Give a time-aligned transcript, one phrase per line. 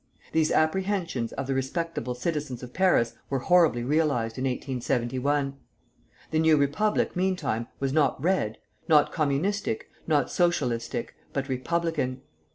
[0.31, 5.55] These apprehensions of the respectable citizens of Paris were horribly realized in 1871.
[6.31, 12.23] The new Republic, meantime, was not Red, not Communistic, not Socialistic, but Republican.